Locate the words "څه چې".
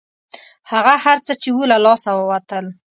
1.25-1.49